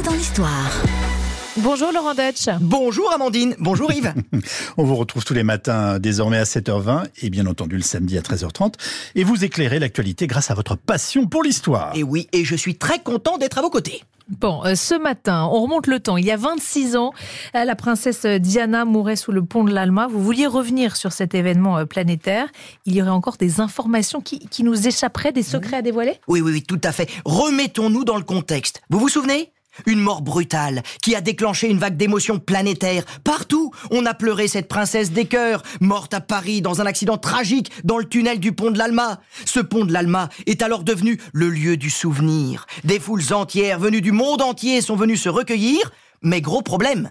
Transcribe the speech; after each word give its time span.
Dans 0.00 0.12
l'histoire. 0.12 0.72
Bonjour 1.58 1.92
Laurent 1.92 2.14
Deutsch. 2.14 2.48
Bonjour 2.62 3.12
Amandine, 3.12 3.54
bonjour 3.58 3.92
Yves. 3.92 4.14
On 4.78 4.84
vous 4.84 4.96
retrouve 4.96 5.22
tous 5.22 5.34
les 5.34 5.42
matins 5.42 5.98
désormais 5.98 6.38
à 6.38 6.44
7h20 6.44 7.04
et 7.20 7.28
bien 7.28 7.46
entendu 7.46 7.76
le 7.76 7.82
samedi 7.82 8.16
à 8.16 8.22
13h30 8.22 8.74
et 9.16 9.22
vous 9.22 9.44
éclairez 9.44 9.78
l'actualité 9.78 10.26
grâce 10.26 10.50
à 10.50 10.54
votre 10.54 10.76
passion 10.76 11.26
pour 11.26 11.42
l'histoire. 11.42 11.92
Et 11.94 12.02
oui, 12.02 12.26
et 12.32 12.44
je 12.44 12.56
suis 12.56 12.76
très 12.76 13.00
content 13.00 13.36
d'être 13.36 13.58
à 13.58 13.60
vos 13.62 13.68
côtés. 13.68 14.02
Bon, 14.28 14.64
euh, 14.64 14.74
ce 14.76 14.94
matin, 14.94 15.46
on 15.52 15.60
remonte 15.60 15.86
le 15.86 16.00
temps. 16.00 16.16
Il 16.16 16.24
y 16.24 16.30
a 16.30 16.38
26 16.38 16.96
ans, 16.96 17.12
euh, 17.54 17.64
la 17.64 17.76
princesse 17.76 18.24
Diana 18.24 18.86
mourait 18.86 19.16
sous 19.16 19.30
le 19.30 19.44
pont 19.44 19.62
de 19.62 19.74
l'Alma. 19.74 20.06
Vous 20.06 20.22
vouliez 20.22 20.46
revenir 20.46 20.96
sur 20.96 21.12
cet 21.12 21.34
événement 21.34 21.76
euh, 21.76 21.84
planétaire. 21.84 22.48
Il 22.86 22.94
y 22.94 23.02
aurait 23.02 23.10
encore 23.10 23.36
des 23.36 23.60
informations 23.60 24.22
qui, 24.22 24.38
qui 24.48 24.64
nous 24.64 24.86
échapperaient, 24.88 25.32
des 25.32 25.42
secrets 25.42 25.76
à 25.76 25.82
dévoiler? 25.82 26.18
Oui, 26.28 26.40
oui, 26.40 26.52
oui, 26.52 26.62
tout 26.62 26.80
à 26.82 26.92
fait. 26.92 27.10
Remettons-nous 27.26 28.04
dans 28.04 28.16
le 28.16 28.24
contexte. 28.24 28.80
Vous 28.88 28.98
vous 28.98 29.10
souvenez? 29.10 29.52
Une 29.86 30.00
mort 30.00 30.22
brutale 30.22 30.82
qui 31.02 31.14
a 31.14 31.20
déclenché 31.20 31.68
une 31.68 31.78
vague 31.78 31.96
d'émotions 31.96 32.38
planétaires. 32.38 33.04
Partout, 33.24 33.72
on 33.90 34.06
a 34.06 34.14
pleuré 34.14 34.48
cette 34.48 34.68
princesse 34.68 35.12
des 35.12 35.26
cœurs, 35.26 35.62
morte 35.80 36.14
à 36.14 36.20
Paris 36.20 36.62
dans 36.62 36.80
un 36.80 36.86
accident 36.86 37.18
tragique 37.18 37.70
dans 37.84 37.98
le 37.98 38.08
tunnel 38.08 38.40
du 38.40 38.52
pont 38.52 38.70
de 38.70 38.78
l'Alma. 38.78 39.20
Ce 39.44 39.60
pont 39.60 39.84
de 39.84 39.92
l'Alma 39.92 40.28
est 40.46 40.62
alors 40.62 40.84
devenu 40.84 41.20
le 41.32 41.48
lieu 41.48 41.76
du 41.76 41.90
souvenir. 41.90 42.66
Des 42.84 43.00
foules 43.00 43.32
entières 43.32 43.78
venues 43.78 44.00
du 44.00 44.12
monde 44.12 44.42
entier 44.42 44.80
sont 44.80 44.96
venues 44.96 45.16
se 45.16 45.28
recueillir, 45.28 45.92
mais 46.22 46.40
gros 46.40 46.62
problème. 46.62 47.10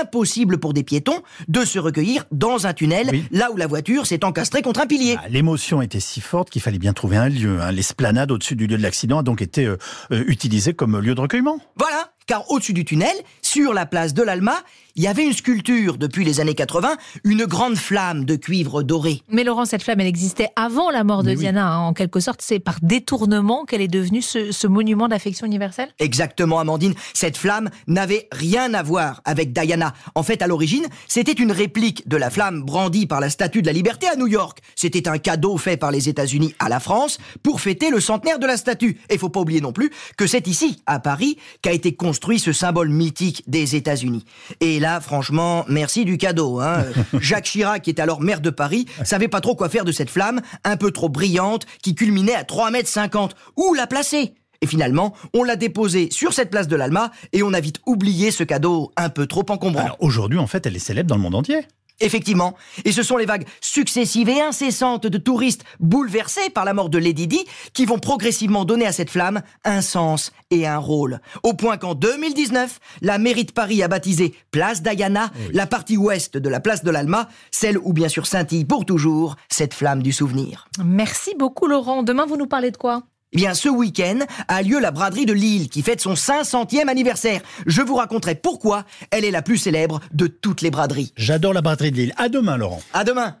Impossible 0.00 0.56
pour 0.58 0.72
des 0.72 0.82
piétons 0.82 1.20
de 1.46 1.62
se 1.64 1.78
recueillir 1.78 2.24
dans 2.32 2.66
un 2.66 2.72
tunnel, 2.72 3.08
Oui. 3.12 3.24
là 3.30 3.50
où 3.52 3.56
la 3.58 3.66
voiture 3.66 4.06
s'est 4.06 4.24
encastrée 4.24 4.62
contre 4.62 4.80
un 4.80 4.86
pilier. 4.86 5.16
Ah, 5.22 5.28
L'émotion 5.28 5.82
était 5.82 6.00
si 6.00 6.22
forte 6.22 6.48
qu'il 6.48 6.62
fallait 6.62 6.78
bien 6.78 6.94
trouver 6.94 7.18
un 7.18 7.28
lieu. 7.28 7.60
hein. 7.60 7.70
L'esplanade 7.70 8.30
au-dessus 8.30 8.56
du 8.56 8.66
lieu 8.66 8.78
de 8.78 8.82
l'accident 8.82 9.18
a 9.18 9.22
donc 9.22 9.42
été 9.42 9.66
euh, 9.66 9.76
euh, 10.10 10.24
utilisée 10.26 10.72
comme 10.72 10.98
lieu 10.98 11.14
de 11.14 11.20
recueillement. 11.20 11.58
Voilà, 11.76 12.13
car 12.26 12.50
au-dessus 12.50 12.72
du 12.72 12.84
tunnel, 12.84 13.14
sur 13.42 13.74
la 13.74 13.86
place 13.86 14.14
de 14.14 14.22
l'Alma, 14.22 14.56
il 14.96 15.02
y 15.02 15.08
avait 15.08 15.24
une 15.24 15.32
sculpture 15.32 15.98
depuis 15.98 16.24
les 16.24 16.38
années 16.40 16.54
80, 16.54 16.96
une 17.24 17.44
grande 17.46 17.76
flamme 17.76 18.24
de 18.24 18.36
cuivre 18.36 18.82
doré. 18.82 19.22
Mais 19.28 19.42
Laurent, 19.42 19.64
cette 19.64 19.82
flamme, 19.82 20.00
elle 20.00 20.06
existait 20.06 20.48
avant 20.54 20.90
la 20.90 21.02
mort 21.02 21.22
de 21.22 21.30
Mais 21.30 21.34
oui. 21.34 21.40
Diana. 21.40 21.66
hein. 21.74 21.78
En 21.80 21.92
quelque 21.92 22.20
sorte, 22.20 22.40
c'est 22.42 22.60
par 22.60 22.78
détournement 22.80 23.64
qu'elle 23.64 23.80
est 23.80 23.88
devenue 23.88 24.22
ce, 24.22 24.52
ce 24.52 24.66
monument 24.66 25.08
d'affection 25.08 25.46
universelle? 25.46 25.88
Exactement, 25.98 26.60
Amandine, 26.60 26.94
cette 27.12 27.36
flamme 27.36 27.70
n'avait 27.88 28.28
rien 28.32 28.72
à 28.72 28.82
voir 28.82 29.20
avec 29.24 29.52
Diana. 29.52 29.94
En 30.14 30.22
fait, 30.22 30.42
à 30.42 30.46
l'origine, 30.46 30.86
c'était 31.08 31.32
une 31.32 31.52
réplique 31.52 32.08
de 32.08 32.16
la 32.16 32.30
flamme 32.30 32.62
brandie 32.62 33.06
par 33.06 33.20
la 33.20 33.30
Statue 33.30 33.62
de 33.62 33.66
la 33.66 33.72
Liberté 33.72 34.06
à 34.06 34.16
New 34.16 34.28
York. 34.28 34.58
C'était 34.76 35.08
un 35.08 35.18
cadeau 35.18 35.58
fait 35.58 35.76
par 35.76 35.90
les 35.90 36.08
États-Unis 36.08 36.54
à 36.60 36.68
la 36.68 36.78
France 36.80 37.18
pour 37.42 37.60
fêter 37.60 37.90
le 37.90 38.00
centenaire 38.00 38.38
de 38.38 38.46
la 38.46 38.56
statue. 38.56 38.98
Et 39.10 39.18
faut 39.18 39.28
pas 39.28 39.40
oublier 39.40 39.60
non 39.60 39.72
plus 39.72 39.90
que 40.16 40.26
c'est 40.28 40.46
ici, 40.46 40.80
à 40.86 41.00
Paris, 41.00 41.36
qu'a 41.62 41.72
été 41.72 41.94
construit 42.14 42.38
ce 42.38 42.52
symbole 42.52 42.90
mythique 42.90 43.42
des 43.48 43.74
États-Unis. 43.74 44.24
Et 44.60 44.78
là, 44.78 45.00
franchement, 45.00 45.64
merci 45.68 46.04
du 46.04 46.16
cadeau. 46.16 46.60
Hein. 46.60 46.84
Jacques 47.20 47.46
Chirac, 47.46 47.82
qui 47.82 47.90
est 47.90 47.98
alors 47.98 48.20
maire 48.20 48.40
de 48.40 48.50
Paris, 48.50 48.86
savait 49.02 49.26
pas 49.26 49.40
trop 49.40 49.56
quoi 49.56 49.68
faire 49.68 49.84
de 49.84 49.90
cette 49.90 50.10
flamme, 50.10 50.40
un 50.62 50.76
peu 50.76 50.92
trop 50.92 51.08
brillante, 51.08 51.66
qui 51.82 51.96
culminait 51.96 52.36
à 52.36 52.44
3,50 52.44 52.70
mètres. 52.70 53.36
Où 53.56 53.74
la 53.74 53.88
placer 53.88 54.32
et 54.60 54.66
finalement, 54.68 55.12
on 55.34 55.42
l'a 55.42 55.56
déposée 55.56 56.08
sur 56.12 56.32
cette 56.32 56.50
place 56.50 56.68
de 56.68 56.76
l'Alma 56.76 57.10
et 57.32 57.42
on 57.42 57.52
a 57.52 57.58
vite 57.58 57.80
oublié 57.84 58.30
ce 58.30 58.44
cadeau 58.44 58.92
un 58.96 59.08
peu 59.08 59.26
trop 59.26 59.44
encombrant. 59.48 59.80
Alors 59.80 59.96
aujourd'hui, 59.98 60.38
en 60.38 60.46
fait, 60.46 60.64
elle 60.66 60.76
est 60.76 60.78
célèbre 60.78 61.08
dans 61.08 61.16
le 61.16 61.22
monde 61.22 61.34
entier. 61.34 61.66
Effectivement. 62.00 62.54
Et 62.84 62.92
ce 62.92 63.02
sont 63.02 63.16
les 63.16 63.26
vagues 63.26 63.46
successives 63.60 64.28
et 64.28 64.40
incessantes 64.40 65.06
de 65.06 65.18
touristes 65.18 65.64
bouleversés 65.78 66.50
par 66.50 66.64
la 66.64 66.74
mort 66.74 66.88
de 66.88 66.98
Lady 66.98 67.26
Di 67.26 67.44
qui 67.72 67.86
vont 67.86 67.98
progressivement 67.98 68.64
donner 68.64 68.86
à 68.86 68.92
cette 68.92 69.10
flamme 69.10 69.42
un 69.64 69.80
sens 69.80 70.32
et 70.50 70.66
un 70.66 70.78
rôle. 70.78 71.20
Au 71.42 71.54
point 71.54 71.76
qu'en 71.76 71.94
2019, 71.94 72.80
la 73.02 73.18
mairie 73.18 73.44
de 73.44 73.52
Paris 73.52 73.82
a 73.82 73.88
baptisé 73.88 74.34
Place 74.50 74.82
Diana 74.82 75.30
la 75.52 75.66
partie 75.66 75.96
ouest 75.96 76.36
de 76.36 76.48
la 76.48 76.60
place 76.60 76.82
de 76.82 76.90
l'Alma, 76.90 77.28
celle 77.50 77.78
où 77.78 77.92
bien 77.92 78.08
sûr 78.08 78.26
scintille 78.26 78.64
pour 78.64 78.84
toujours 78.84 79.36
cette 79.48 79.74
flamme 79.74 80.02
du 80.02 80.12
souvenir. 80.12 80.68
Merci 80.84 81.34
beaucoup 81.38 81.66
Laurent. 81.66 82.02
Demain, 82.02 82.26
vous 82.26 82.36
nous 82.36 82.46
parlez 82.46 82.70
de 82.70 82.76
quoi? 82.76 83.02
Eh 83.34 83.36
bien, 83.36 83.52
ce 83.52 83.68
week-end 83.68 84.20
a 84.46 84.62
lieu 84.62 84.78
la 84.78 84.92
braderie 84.92 85.26
de 85.26 85.32
Lille 85.32 85.68
qui 85.68 85.82
fête 85.82 86.00
son 86.00 86.14
500e 86.14 86.86
anniversaire. 86.86 87.40
Je 87.66 87.82
vous 87.82 87.96
raconterai 87.96 88.36
pourquoi 88.36 88.84
elle 89.10 89.24
est 89.24 89.32
la 89.32 89.42
plus 89.42 89.58
célèbre 89.58 90.00
de 90.12 90.28
toutes 90.28 90.62
les 90.62 90.70
braderies. 90.70 91.12
J'adore 91.16 91.52
la 91.52 91.60
braderie 91.60 91.90
de 91.90 91.96
Lille. 91.96 92.14
À 92.16 92.28
demain, 92.28 92.56
Laurent. 92.56 92.80
À 92.92 93.02
demain! 93.02 93.38